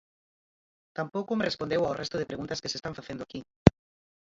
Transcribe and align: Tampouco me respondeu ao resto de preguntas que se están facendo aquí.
Tampouco 0.97 1.31
me 1.37 1.47
respondeu 1.49 1.81
ao 1.83 1.97
resto 2.01 2.19
de 2.19 2.29
preguntas 2.29 2.59
que 2.61 2.71
se 2.71 2.77
están 2.79 2.97
facendo 2.99 3.21
aquí. 3.23 3.39